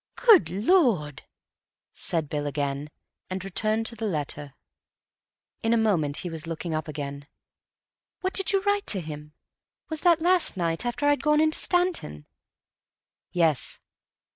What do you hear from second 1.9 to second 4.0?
said Bill again, and returned to